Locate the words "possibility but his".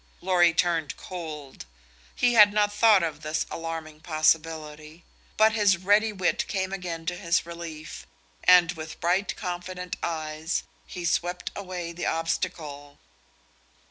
3.99-5.77